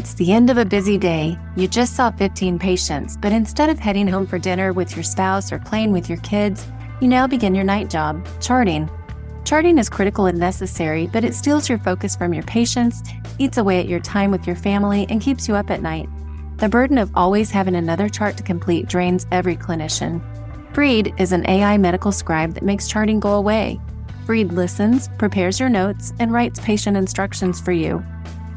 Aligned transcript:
It's 0.00 0.14
the 0.14 0.32
end 0.32 0.48
of 0.48 0.56
a 0.56 0.64
busy 0.64 0.96
day. 0.96 1.38
You 1.56 1.68
just 1.68 1.94
saw 1.94 2.10
15 2.10 2.58
patients, 2.58 3.18
but 3.18 3.32
instead 3.32 3.68
of 3.68 3.78
heading 3.78 4.08
home 4.08 4.26
for 4.26 4.38
dinner 4.38 4.72
with 4.72 4.96
your 4.96 5.02
spouse 5.02 5.52
or 5.52 5.58
playing 5.58 5.92
with 5.92 6.08
your 6.08 6.16
kids, 6.20 6.66
you 7.02 7.06
now 7.06 7.26
begin 7.26 7.54
your 7.54 7.64
night 7.64 7.90
job, 7.90 8.26
charting. 8.40 8.88
Charting 9.44 9.76
is 9.76 9.90
critical 9.90 10.24
and 10.24 10.38
necessary, 10.38 11.06
but 11.08 11.22
it 11.22 11.34
steals 11.34 11.68
your 11.68 11.76
focus 11.76 12.16
from 12.16 12.32
your 12.32 12.44
patients, 12.44 13.02
eats 13.38 13.58
away 13.58 13.78
at 13.78 13.88
your 13.88 14.00
time 14.00 14.30
with 14.30 14.46
your 14.46 14.56
family, 14.56 15.06
and 15.10 15.20
keeps 15.20 15.46
you 15.46 15.54
up 15.54 15.70
at 15.70 15.82
night. 15.82 16.08
The 16.56 16.70
burden 16.70 16.96
of 16.96 17.10
always 17.14 17.50
having 17.50 17.74
another 17.74 18.08
chart 18.08 18.38
to 18.38 18.42
complete 18.42 18.88
drains 18.88 19.26
every 19.30 19.54
clinician. 19.54 20.22
Freed 20.74 21.12
is 21.18 21.32
an 21.32 21.46
AI 21.46 21.76
medical 21.76 22.10
scribe 22.10 22.54
that 22.54 22.64
makes 22.64 22.88
charting 22.88 23.20
go 23.20 23.34
away. 23.34 23.78
Freed 24.24 24.50
listens, 24.50 25.08
prepares 25.18 25.60
your 25.60 25.68
notes, 25.68 26.14
and 26.18 26.32
writes 26.32 26.58
patient 26.60 26.96
instructions 26.96 27.60
for 27.60 27.72
you. 27.72 28.02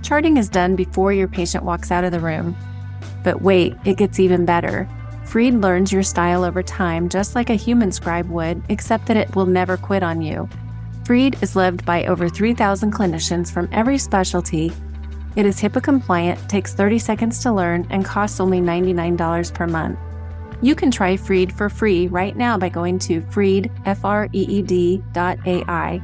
Charting 0.04 0.35
is 0.35 0.49
done 0.49 0.75
before 0.75 1.14
your 1.14 1.29
patient 1.29 1.64
walks 1.64 1.89
out 1.89 2.04
of 2.04 2.11
the 2.11 2.19
room. 2.19 2.57
But 3.23 3.41
wait, 3.41 3.73
it 3.86 3.97
gets 3.97 4.19
even 4.19 4.45
better. 4.45 4.87
Freed 5.23 5.54
learns 5.54 5.93
your 5.93 6.04
style 6.04 6.43
over 6.43 6.61
time 6.61 7.07
just 7.07 7.36
like 7.36 7.50
a 7.50 7.55
human 7.55 7.89
scribe 7.89 8.29
would, 8.29 8.61
except 8.68 9.05
that 9.05 9.15
it 9.15 9.33
will 9.33 9.45
never 9.45 9.78
quit 9.78 10.04
on 10.04 10.21
you. 10.21 10.50
Freed 11.05 11.42
is 11.42 11.55
loved 11.55 11.86
by 11.86 12.05
over 12.05 12.28
3,000 12.28 12.92
clinicians 12.93 13.51
from 13.51 13.69
every 13.71 13.97
specialty. 13.97 14.73
It 15.37 15.45
is 15.45 15.61
HIPAA 15.61 15.81
compliant, 15.81 16.50
takes 16.50 16.73
30 16.73 17.00
seconds 17.00 17.39
to 17.39 17.54
learn, 17.54 17.87
and 17.89 18.04
costs 18.04 18.42
only 18.42 18.59
$99 18.59 19.54
per 19.54 19.67
month. 19.67 19.97
You 20.61 20.75
can 20.75 20.92
try 20.92 21.15
Freed 21.15 21.54
for 21.54 21.70
free 21.70 22.07
right 22.07 22.36
now 22.36 22.57
by 22.57 22.67
going 22.67 23.00
to 23.00 23.21
freed, 23.31 23.71
F-R-E-E-D 23.86 25.01
dot 25.14 25.39
A-I 25.45 26.01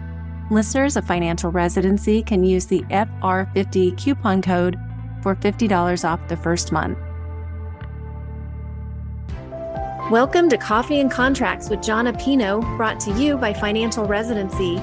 Listeners 0.52 0.98
of 0.98 1.06
Financial 1.06 1.52
Residency 1.52 2.24
can 2.24 2.44
use 2.44 2.66
the 2.66 2.82
FR50 2.90 3.96
coupon 3.96 4.42
code 4.42 4.80
for 5.22 5.36
$50 5.36 6.10
off 6.10 6.28
the 6.28 6.36
first 6.36 6.72
month. 6.72 6.98
Welcome 10.10 10.50
to 10.50 10.58
Coffee 10.58 11.02
and 11.02 11.12
Contracts 11.12 11.70
with 11.70 11.84
Jon 11.84 12.08
Appino, 12.08 12.62
brought 12.78 13.00
to 13.02 13.12
you 13.12 13.38
by 13.38 13.54
Financial 13.54 14.06
Residency. 14.06 14.78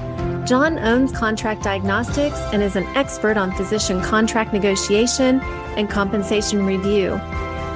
Jon 0.45 0.79
owns 0.79 1.11
Contract 1.11 1.63
Diagnostics 1.63 2.39
and 2.53 2.63
is 2.63 2.77
an 2.77 2.85
expert 2.95 3.35
on 3.35 3.51
physician 3.51 4.01
contract 4.01 4.53
negotiation 4.53 5.41
and 5.75 5.89
compensation 5.89 6.65
review. 6.65 7.19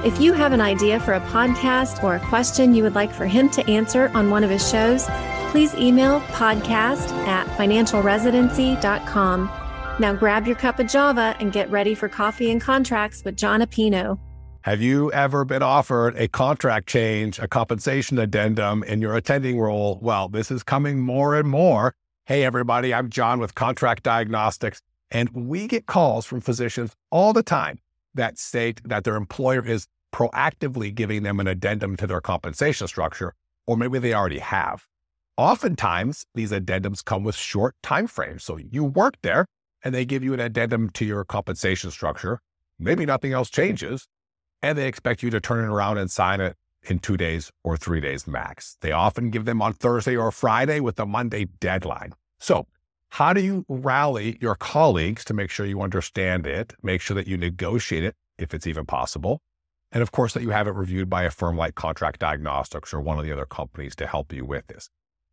If 0.05 0.21
you 0.21 0.31
have 0.31 0.53
an 0.53 0.61
idea 0.61 1.01
for 1.01 1.11
a 1.11 1.19
podcast 1.19 2.01
or 2.05 2.15
a 2.15 2.19
question 2.21 2.73
you 2.73 2.83
would 2.83 2.95
like 2.95 3.11
for 3.11 3.25
him 3.25 3.49
to 3.49 3.69
answer 3.69 4.09
on 4.13 4.29
one 4.29 4.45
of 4.45 4.49
his 4.49 4.67
shows, 4.67 5.09
please 5.51 5.75
email 5.75 6.21
podcast 6.21 7.11
at 7.27 7.45
financialresidency.com. 7.57 9.51
Now 9.99 10.13
grab 10.13 10.47
your 10.47 10.55
cup 10.55 10.79
of 10.79 10.87
Java 10.87 11.35
and 11.41 11.51
get 11.51 11.69
ready 11.69 11.93
for 11.93 12.07
coffee 12.07 12.49
and 12.49 12.61
contracts 12.61 13.25
with 13.25 13.35
Jon 13.35 13.59
Appino. 13.61 14.17
Have 14.61 14.81
you 14.81 15.11
ever 15.11 15.43
been 15.43 15.61
offered 15.61 16.15
a 16.17 16.29
contract 16.29 16.87
change, 16.87 17.37
a 17.39 17.49
compensation 17.49 18.17
addendum 18.17 18.83
in 18.83 19.01
your 19.01 19.17
attending 19.17 19.59
role? 19.59 19.99
Well, 20.01 20.29
this 20.29 20.51
is 20.51 20.63
coming 20.63 21.01
more 21.01 21.35
and 21.35 21.49
more. 21.49 21.95
Hey, 22.25 22.45
everybody, 22.45 22.93
I'm 22.93 23.09
Jon 23.09 23.39
with 23.39 23.53
Contract 23.53 24.03
Diagnostics, 24.03 24.81
and 25.09 25.29
we 25.31 25.67
get 25.67 25.85
calls 25.85 26.25
from 26.25 26.39
physicians 26.39 26.95
all 27.09 27.33
the 27.33 27.43
time 27.43 27.79
that 28.13 28.37
state 28.37 28.81
that 28.85 29.03
their 29.03 29.17
employer 29.17 29.65
is 29.65 29.87
proactively 30.13 30.95
giving 30.95 31.23
them 31.23 31.41
an 31.41 31.47
addendum 31.47 31.97
to 31.97 32.07
their 32.07 32.21
compensation 32.21 32.87
structure, 32.87 33.33
or 33.67 33.75
maybe 33.75 33.99
they 33.99 34.13
already 34.13 34.39
have. 34.39 34.87
Oftentimes, 35.37 36.25
these 36.35 36.51
addendums 36.51 37.03
come 37.03 37.23
with 37.23 37.35
short 37.35 37.75
time 37.81 38.07
frames. 38.07 38.43
So 38.43 38.57
you 38.57 38.83
work 38.83 39.15
there 39.21 39.45
and 39.83 39.93
they 39.93 40.05
give 40.05 40.23
you 40.23 40.33
an 40.33 40.39
addendum 40.39 40.89
to 40.91 41.05
your 41.05 41.23
compensation 41.23 41.91
structure. 41.91 42.41
Maybe 42.79 43.05
nothing 43.05 43.33
else 43.33 43.49
changes. 43.49 44.07
And 44.61 44.77
they 44.77 44.87
expect 44.87 45.23
you 45.23 45.29
to 45.31 45.39
turn 45.39 45.63
it 45.63 45.67
around 45.67 45.97
and 45.97 46.11
sign 46.11 46.41
it 46.41 46.55
in 46.83 46.99
two 46.99 47.17
days 47.17 47.51
or 47.63 47.77
three 47.77 48.01
days 48.01 48.27
max. 48.27 48.77
They 48.81 48.91
often 48.91 49.29
give 49.29 49.45
them 49.45 49.61
on 49.61 49.73
Thursday 49.73 50.15
or 50.15 50.31
Friday 50.31 50.79
with 50.79 50.99
a 50.99 51.05
Monday 51.05 51.45
deadline. 51.59 52.13
So, 52.39 52.67
how 53.09 53.33
do 53.33 53.41
you 53.41 53.65
rally 53.67 54.37
your 54.39 54.55
colleagues 54.55 55.25
to 55.25 55.33
make 55.33 55.49
sure 55.49 55.65
you 55.65 55.81
understand 55.81 56.47
it, 56.47 56.73
make 56.81 57.01
sure 57.01 57.15
that 57.15 57.27
you 57.27 57.37
negotiate 57.37 58.03
it 58.03 58.15
if 58.37 58.53
it's 58.53 58.65
even 58.65 58.85
possible, 58.85 59.41
and 59.91 60.01
of 60.01 60.11
course 60.11 60.33
that 60.33 60.43
you 60.43 60.51
have 60.51 60.67
it 60.67 60.75
reviewed 60.75 61.09
by 61.09 61.23
a 61.23 61.29
firm 61.29 61.57
like 61.57 61.75
Contract 61.75 62.19
Diagnostics 62.19 62.93
or 62.93 63.01
one 63.01 63.19
of 63.19 63.25
the 63.25 63.31
other 63.31 63.45
companies 63.45 63.95
to 63.97 64.07
help 64.07 64.31
you 64.31 64.45
with 64.45 64.65
this? 64.67 64.89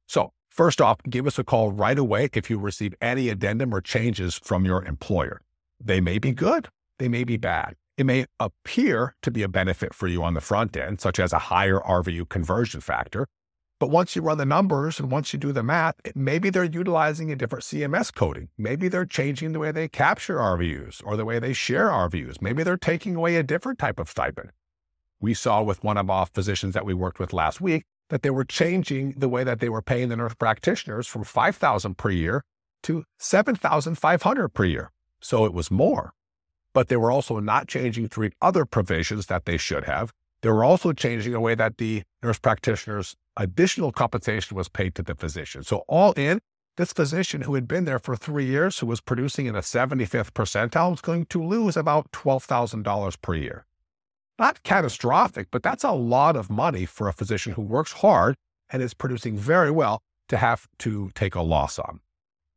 So, 0.09 0.33
first 0.49 0.81
off, 0.81 0.97
give 1.09 1.27
us 1.27 1.39
a 1.39 1.45
call 1.45 1.71
right 1.71 1.99
away 1.99 2.31
if 2.33 2.49
you 2.49 2.59
receive 2.59 2.95
any 3.01 3.29
addendum 3.29 3.75
or 3.75 3.83
changes 3.83 4.41
from 4.43 4.65
your 4.65 4.83
employer. 4.85 5.43
They 5.79 6.01
may 6.01 6.19
be 6.19 6.33
good, 6.33 6.69
they 6.99 7.09
may 7.09 7.25
be 7.25 7.37
bad. 7.37 7.77
It 7.99 8.07
may 8.07 8.25
appear 8.41 9.15
to 9.23 9.31
be 9.31 9.43
a 9.43 9.49
benefit 9.49 9.93
for 9.93 10.07
you 10.07 10.23
on 10.23 10.33
the 10.33 10.41
front 10.41 10.77
end, 10.77 11.01
such 11.01 11.21
as 11.21 11.33
a 11.33 11.39
higher 11.39 11.79
RVU 11.81 12.29
conversion 12.29 12.81
factor. 12.81 13.27
But 13.81 13.91
once 13.91 14.17
you 14.17 14.23
run 14.23 14.39
the 14.39 14.47
numbers 14.47 14.99
and 14.99 15.11
once 15.11 15.33
you 15.33 15.39
do 15.39 15.53
the 15.53 15.63
math, 15.63 15.97
maybe 16.15 16.49
they're 16.49 16.65
utilizing 16.65 17.31
a 17.31 17.37
different 17.37 17.65
CMS 17.65 18.13
coding. 18.13 18.49
Maybe 18.57 18.89
they're 18.89 19.05
changing 19.05 19.53
the 19.53 19.59
way 19.59 19.73
they 19.73 19.89
capture 19.89 20.39
RVUs 20.39 21.03
or 21.05 21.17
the 21.17 21.25
way 21.25 21.39
they 21.39 21.53
share 21.53 21.89
RVUs. 21.89 22.41
Maybe 22.41 22.63
they're 22.63 22.77
taking 22.77 23.15
away 23.15 23.37
a 23.37 23.43
different 23.43 23.79
type 23.79 24.01
of 24.01 24.09
stipend. 24.09 24.53
We 25.21 25.35
saw 25.35 25.63
with 25.63 25.85
one 25.85 25.99
of 25.99 26.09
our 26.09 26.27
physicians 26.27 26.75
that 26.75 26.87
we 26.87 26.95
worked 26.95 27.19
with 27.19 27.33
last 27.33 27.61
week 27.61 27.85
that 28.09 28.23
they 28.23 28.31
were 28.31 28.45
changing 28.45 29.15
the 29.17 29.29
way 29.29 29.45
that 29.45 29.61
they 29.61 29.69
were 29.69 29.83
paying 29.83 30.09
the 30.09 30.17
nurse 30.17 30.35
practitioners 30.35 31.07
from 31.07 31.25
5000 31.25 31.97
per 31.97 32.11
year 32.11 32.43
to 32.83 33.05
7500 33.19 34.49
per 34.49 34.65
year. 34.65 34.91
So 35.21 35.45
it 35.45 35.53
was 35.53 35.71
more. 35.71 36.13
But 36.73 36.89
they 36.89 36.97
were 36.97 37.11
also 37.11 37.41
not 37.41 37.67
changing 37.67 38.09
three 38.09 38.31
other 38.41 38.65
provisions 38.65 39.27
that 39.27 39.47
they 39.47 39.57
should 39.57 39.85
have. 39.85 40.13
They 40.43 40.51
were 40.51 40.65
also 40.65 40.93
changing 40.93 41.33
the 41.33 41.41
way 41.41 41.55
that 41.57 41.79
the 41.79 42.03
nurse 42.23 42.39
practitioners' 42.39 43.17
additional 43.37 43.91
compensation 43.91 44.57
was 44.57 44.69
paid 44.69 44.95
to 44.95 45.03
the 45.03 45.15
physician. 45.15 45.65
So 45.65 45.85
all 45.89 46.13
in, 46.13 46.41
this 46.77 46.93
physician 46.93 47.41
who 47.43 47.55
had 47.55 47.67
been 47.67 47.85
there 47.85 47.99
for 47.99 48.15
three 48.15 48.45
years, 48.45 48.79
who 48.79 48.87
was 48.87 49.01
producing 49.01 49.47
in 49.47 49.55
the 49.55 49.61
75th 49.61 50.31
percentile, 50.31 50.93
was 50.93 51.01
going 51.01 51.27
to 51.27 51.43
lose 51.43 51.77
about 51.77 52.13
$12,000 52.13 53.21
per 53.21 53.35
year 53.35 53.67
not 54.39 54.63
catastrophic, 54.63 55.49
but 55.51 55.63
that's 55.63 55.85
a 55.85 55.93
lot 55.93 56.37
of 56.37 56.51
money 56.51 56.87
for 56.87 57.09
a 57.09 57.13
physician 57.13 57.53
who 57.53 57.63
works 57.63 57.93
hard 57.93 58.37
and 58.71 58.83
is 58.83 58.95
producing 58.95 59.37
very 59.37 59.71
well 59.71 60.01
to 60.29 60.37
have 60.37 60.69
to 60.79 61.11
take 61.15 61.35
a 61.35 61.43
loss 61.43 61.79
on. 61.79 62.01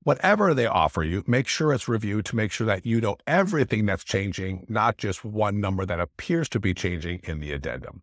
Whatever 0.04 0.54
they 0.54 0.66
offer 0.66 1.04
you, 1.04 1.24
make 1.28 1.48
sure 1.48 1.72
it's 1.72 1.88
reviewed 1.88 2.26
to 2.26 2.36
make 2.36 2.52
sure 2.52 2.66
that 2.66 2.86
you 2.86 3.00
know 3.00 3.18
everything 3.28 3.86
that's 3.86 4.04
changing, 4.04 4.66
not 4.68 4.98
just 4.98 5.24
one 5.24 5.62
number 5.62 5.86
that 5.86 6.00
appears 6.00 6.50
to 6.50 6.60
be 6.60 6.74
changing 6.74 7.20
in 7.24 7.40
the 7.40 7.52
addendum. 7.52 8.02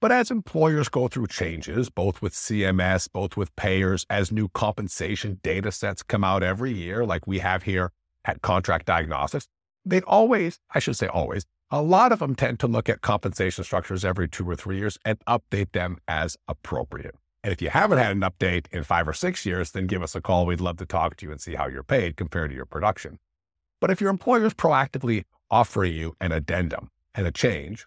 But 0.00 0.12
as 0.12 0.30
employers 0.30 0.88
go 0.88 1.08
through 1.08 1.28
changes, 1.28 1.88
both 1.88 2.22
with 2.22 2.32
CMS, 2.32 3.08
both 3.12 3.36
with 3.36 3.54
payers, 3.54 4.06
as 4.10 4.32
new 4.32 4.48
compensation 4.48 5.38
data 5.42 5.70
sets 5.70 6.02
come 6.02 6.24
out 6.24 6.42
every 6.42 6.72
year, 6.72 7.04
like 7.04 7.26
we 7.26 7.38
have 7.40 7.64
here 7.64 7.92
at 8.24 8.42
Contract 8.42 8.86
Diagnostics, 8.86 9.46
they 9.84 10.00
always, 10.02 10.58
I 10.72 10.78
should 10.78 10.96
say 10.96 11.06
always, 11.08 11.44
a 11.74 11.80
lot 11.80 12.12
of 12.12 12.18
them 12.18 12.34
tend 12.34 12.60
to 12.60 12.66
look 12.66 12.90
at 12.90 13.00
compensation 13.00 13.64
structures 13.64 14.04
every 14.04 14.28
two 14.28 14.48
or 14.48 14.54
three 14.54 14.76
years 14.76 14.98
and 15.06 15.18
update 15.20 15.72
them 15.72 15.96
as 16.06 16.36
appropriate. 16.46 17.14
And 17.42 17.50
if 17.50 17.62
you 17.62 17.70
haven't 17.70 17.96
had 17.96 18.12
an 18.12 18.20
update 18.20 18.66
in 18.70 18.84
five 18.84 19.08
or 19.08 19.14
six 19.14 19.46
years, 19.46 19.70
then 19.70 19.86
give 19.86 20.02
us 20.02 20.14
a 20.14 20.20
call. 20.20 20.44
We'd 20.44 20.60
love 20.60 20.76
to 20.76 20.86
talk 20.86 21.16
to 21.16 21.26
you 21.26 21.32
and 21.32 21.40
see 21.40 21.54
how 21.54 21.68
you're 21.68 21.82
paid 21.82 22.18
compared 22.18 22.50
to 22.50 22.56
your 22.56 22.66
production. 22.66 23.18
But 23.80 23.90
if 23.90 24.02
your 24.02 24.10
employer 24.10 24.44
is 24.44 24.52
proactively 24.52 25.24
offering 25.50 25.94
you 25.94 26.14
an 26.20 26.30
addendum 26.30 26.90
and 27.14 27.26
a 27.26 27.32
change, 27.32 27.86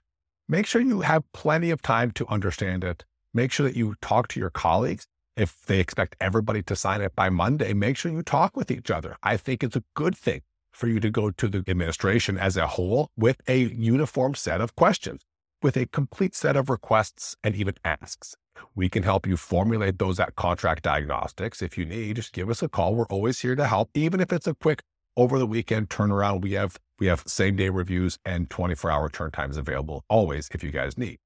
make 0.49 0.65
sure 0.65 0.81
you 0.81 1.01
have 1.01 1.31
plenty 1.31 1.69
of 1.69 1.83
time 1.83 2.09
to 2.11 2.27
understand 2.27 2.83
it. 2.83 3.05
Make 3.35 3.51
sure 3.51 3.67
that 3.67 3.77
you 3.77 3.93
talk 4.01 4.29
to 4.29 4.39
your 4.39 4.49
colleagues. 4.49 5.05
If 5.37 5.63
they 5.67 5.79
expect 5.79 6.15
everybody 6.19 6.63
to 6.63 6.75
sign 6.75 7.01
it 7.01 7.15
by 7.15 7.29
Monday, 7.29 7.73
make 7.73 7.97
sure 7.97 8.11
you 8.11 8.23
talk 8.23 8.57
with 8.57 8.71
each 8.71 8.89
other. 8.89 9.15
I 9.21 9.37
think 9.37 9.63
it's 9.63 9.75
a 9.75 9.83
good 9.93 10.17
thing 10.17 10.41
for 10.75 10.87
you 10.87 10.99
to 10.99 11.09
go 11.09 11.31
to 11.31 11.47
the 11.47 11.63
administration 11.67 12.37
as 12.37 12.57
a 12.57 12.67
whole 12.67 13.09
with 13.17 13.41
a 13.47 13.57
uniform 13.57 14.35
set 14.35 14.61
of 14.61 14.75
questions, 14.75 15.21
with 15.61 15.77
a 15.77 15.85
complete 15.87 16.35
set 16.35 16.55
of 16.55 16.69
requests 16.69 17.35
and 17.43 17.55
even 17.55 17.75
asks. 17.85 18.35
We 18.75 18.89
can 18.89 19.03
help 19.03 19.25
you 19.25 19.37
formulate 19.37 19.99
those 19.99 20.19
at 20.19 20.35
contract 20.35 20.83
diagnostics. 20.83 21.61
If 21.61 21.77
you 21.77 21.85
need, 21.85 22.17
just 22.17 22.33
give 22.33 22.49
us 22.49 22.61
a 22.61 22.69
call. 22.69 22.95
We're 22.95 23.05
always 23.07 23.39
here 23.39 23.55
to 23.55 23.67
help, 23.67 23.89
even 23.93 24.19
if 24.19 24.31
it's 24.31 24.47
a 24.47 24.53
quick 24.53 24.81
over 25.17 25.39
the 25.39 25.47
weekend 25.47 25.89
turnaround. 25.89 26.41
We 26.41 26.53
have 26.53 26.77
we 26.99 27.07
have 27.07 27.23
same 27.25 27.55
day 27.55 27.69
reviews 27.69 28.17
and 28.25 28.49
24 28.49 28.91
hour 28.91 29.09
turn 29.09 29.31
times 29.31 29.57
available 29.57 30.03
always 30.09 30.49
if 30.53 30.63
you 30.63 30.71
guys 30.71 30.97
need. 30.97 31.17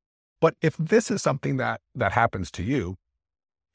But 0.41 0.55
if 0.61 0.77
this 0.77 1.11
is 1.11 1.21
something 1.21 1.57
that 1.57 1.81
that 1.95 2.11
happens 2.11 2.51
to 2.51 2.63
you, 2.63 2.95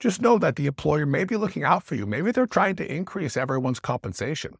just 0.00 0.20
know 0.20 0.38
that 0.38 0.56
the 0.56 0.66
employer 0.66 1.06
may 1.06 1.24
be 1.24 1.36
looking 1.36 1.64
out 1.64 1.82
for 1.82 1.94
you. 1.94 2.06
Maybe 2.06 2.32
they're 2.32 2.46
trying 2.46 2.76
to 2.76 2.92
increase 2.92 3.36
everyone's 3.36 3.80
compensation. 3.80 4.54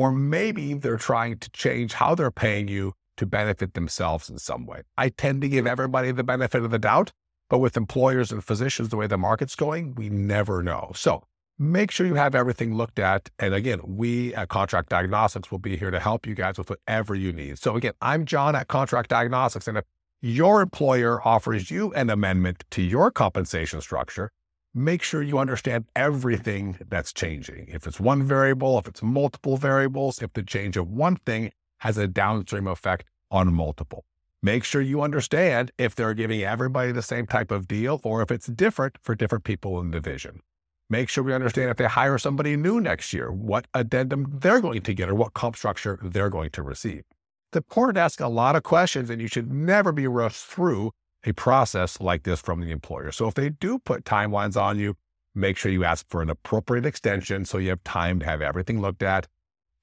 Or 0.00 0.10
maybe 0.10 0.72
they're 0.72 0.96
trying 0.96 1.36
to 1.40 1.50
change 1.50 1.92
how 1.92 2.14
they're 2.14 2.30
paying 2.30 2.68
you 2.68 2.94
to 3.18 3.26
benefit 3.26 3.74
themselves 3.74 4.30
in 4.30 4.38
some 4.38 4.64
way. 4.64 4.80
I 4.96 5.10
tend 5.10 5.42
to 5.42 5.48
give 5.50 5.66
everybody 5.66 6.10
the 6.10 6.24
benefit 6.24 6.64
of 6.64 6.70
the 6.70 6.78
doubt, 6.78 7.12
but 7.50 7.58
with 7.58 7.76
employers 7.76 8.32
and 8.32 8.42
physicians, 8.42 8.88
the 8.88 8.96
way 8.96 9.06
the 9.06 9.18
market's 9.18 9.54
going, 9.54 9.94
we 9.96 10.08
never 10.08 10.62
know. 10.62 10.92
So 10.94 11.22
make 11.58 11.90
sure 11.90 12.06
you 12.06 12.14
have 12.14 12.34
everything 12.34 12.74
looked 12.74 12.98
at. 12.98 13.28
And 13.38 13.52
again, 13.52 13.82
we 13.84 14.34
at 14.34 14.48
Contract 14.48 14.88
Diagnostics 14.88 15.50
will 15.50 15.58
be 15.58 15.76
here 15.76 15.90
to 15.90 16.00
help 16.00 16.26
you 16.26 16.34
guys 16.34 16.56
with 16.56 16.70
whatever 16.70 17.14
you 17.14 17.30
need. 17.30 17.58
So 17.58 17.76
again, 17.76 17.92
I'm 18.00 18.24
Jon 18.24 18.56
at 18.56 18.68
Contract 18.68 19.10
Diagnostics. 19.10 19.68
And 19.68 19.76
if 19.76 19.84
your 20.22 20.62
employer 20.62 21.20
offers 21.28 21.70
you 21.70 21.92
an 21.92 22.08
amendment 22.08 22.64
to 22.70 22.80
your 22.80 23.10
compensation 23.10 23.82
structure, 23.82 24.30
make 24.74 25.02
sure 25.02 25.22
you 25.22 25.38
understand 25.38 25.84
everything 25.96 26.78
that's 26.88 27.12
changing. 27.12 27.68
If 27.68 27.86
it's 27.86 27.98
one 27.98 28.22
variable, 28.22 28.78
if 28.78 28.86
it's 28.86 29.02
multiple 29.02 29.56
variables, 29.56 30.22
if 30.22 30.32
the 30.32 30.42
change 30.42 30.76
of 30.76 30.88
one 30.88 31.16
thing 31.16 31.50
has 31.78 31.98
a 31.98 32.06
downstream 32.06 32.66
effect 32.66 33.04
on 33.30 33.52
multiple. 33.52 34.04
Make 34.42 34.64
sure 34.64 34.80
you 34.80 35.02
understand 35.02 35.70
if 35.76 35.94
they're 35.94 36.14
giving 36.14 36.42
everybody 36.42 36.92
the 36.92 37.02
same 37.02 37.26
type 37.26 37.50
of 37.50 37.68
deal 37.68 38.00
or 38.04 38.22
if 38.22 38.30
it's 38.30 38.46
different 38.46 38.96
for 39.02 39.14
different 39.14 39.44
people 39.44 39.80
in 39.80 39.90
the 39.90 40.00
division. 40.00 40.40
Make 40.88 41.08
sure 41.08 41.22
we 41.22 41.34
understand 41.34 41.70
if 41.70 41.76
they 41.76 41.84
hire 41.84 42.18
somebody 42.18 42.56
new 42.56 42.80
next 42.80 43.12
year, 43.12 43.30
what 43.30 43.66
addendum 43.74 44.26
they're 44.40 44.60
going 44.60 44.82
to 44.82 44.94
get 44.94 45.08
or 45.08 45.14
what 45.14 45.34
comp 45.34 45.56
structure 45.56 45.98
they're 46.02 46.30
going 46.30 46.50
to 46.50 46.62
receive. 46.62 47.04
The 47.52 47.58
important 47.58 47.96
to 47.96 48.00
ask 48.00 48.20
a 48.20 48.28
lot 48.28 48.56
of 48.56 48.62
questions, 48.62 49.10
and 49.10 49.20
you 49.20 49.28
should 49.28 49.52
never 49.52 49.92
be 49.92 50.06
rushed 50.06 50.44
through 50.44 50.92
a 51.24 51.32
process 51.32 52.00
like 52.00 52.22
this 52.22 52.40
from 52.40 52.60
the 52.60 52.70
employer. 52.70 53.12
So 53.12 53.28
if 53.28 53.34
they 53.34 53.50
do 53.50 53.78
put 53.78 54.04
timelines 54.04 54.60
on 54.60 54.78
you, 54.78 54.96
make 55.34 55.56
sure 55.56 55.70
you 55.70 55.84
ask 55.84 56.06
for 56.08 56.22
an 56.22 56.30
appropriate 56.30 56.86
extension 56.86 57.44
so 57.44 57.58
you 57.58 57.70
have 57.70 57.84
time 57.84 58.20
to 58.20 58.26
have 58.26 58.42
everything 58.42 58.80
looked 58.80 59.02
at, 59.02 59.26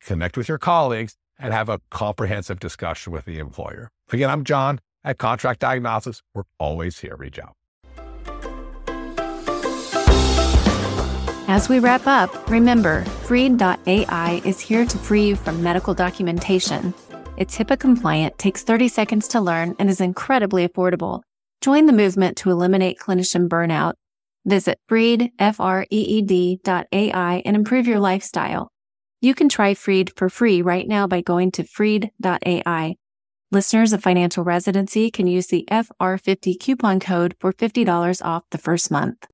connect 0.02 0.38
with 0.38 0.48
your 0.48 0.58
colleagues, 0.58 1.16
and 1.40 1.54
have 1.54 1.70
a 1.70 1.80
comprehensive 1.92 2.60
discussion 2.60 3.14
with 3.14 3.26
the 3.26 3.40
employer. 3.40 3.90
Again, 4.12 4.30
I'm 4.30 4.44
Jon 4.44 4.80
at 5.04 5.18
Contract 5.18 5.60
Diagnostics. 5.60 6.24
We're 6.34 6.44
always 6.60 7.00
here. 7.00 7.16
Reach 7.16 7.40
out. 7.40 7.54
As 11.50 11.70
we 11.70 11.80
wrap 11.80 12.06
up, 12.08 12.50
remember 12.50 13.06
Freed.ai 13.24 14.42
is 14.44 14.60
here 14.60 14.86
to 14.86 14.98
free 14.98 15.28
you 15.28 15.36
from 15.38 15.64
medical 15.64 15.94
documentation. 15.94 16.94
It's 17.38 17.58
HIPAA 17.58 17.80
compliant, 17.80 18.38
takes 18.38 18.64
30 18.64 18.90
seconds 18.90 19.28
to 19.30 19.40
learn, 19.40 19.76
and 19.80 19.90
is 19.90 20.02
incredibly 20.02 20.68
affordable. 20.68 21.22
Join 21.62 21.86
the 21.86 21.94
movement 21.94 22.38
to 22.38 22.52
eliminate 22.52 23.00
clinician 23.00 23.48
burnout. 23.48 23.94
Visit 24.46 24.80
Freed, 24.88 25.32
F-R-E-E-D.ai 25.40 27.42
and 27.46 27.56
improve 27.56 27.88
your 27.88 28.00
lifestyle. 28.00 28.72
You 29.20 29.36
can 29.36 29.50
try 29.50 29.74
Freed 29.74 30.12
for 30.16 30.30
free 30.30 30.62
right 30.62 30.88
now 30.88 31.08
by 31.08 31.22
going 31.22 31.52
to 31.54 31.64
Freed.ai. 31.64 32.96
Listeners 33.52 33.94
of 33.94 34.04
Financial 34.04 34.44
Residency 34.44 35.10
can 35.10 35.26
use 35.26 35.48
the 35.48 35.66
FR50 35.72 36.60
coupon 36.60 37.00
code 37.00 37.34
for 37.40 37.54
$50 37.54 38.26
off 38.26 38.44
the 38.52 38.58
first 38.58 38.92
month. 38.92 39.26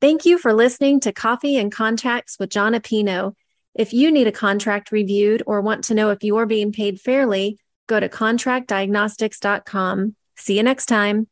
Thank 0.00 0.24
you 0.24 0.38
for 0.38 0.52
listening 0.52 0.98
to 1.00 1.12
Coffee 1.12 1.58
and 1.58 1.70
Contracts 1.70 2.38
with 2.40 2.50
Jon 2.50 2.74
Appino. 2.74 3.34
If 3.74 3.92
you 3.92 4.10
need 4.10 4.26
a 4.26 4.32
contract 4.32 4.90
reviewed 4.90 5.42
or 5.46 5.60
want 5.60 5.84
to 5.84 5.94
know 5.94 6.10
if 6.10 6.24
you're 6.24 6.46
being 6.46 6.72
paid 6.72 7.00
fairly, 7.00 7.58
go 7.86 8.00
to 8.00 8.08
contractdiagnostics.com. 8.08 10.16
See 10.36 10.56
you 10.56 10.62
next 10.62 10.86
time. 10.86 11.28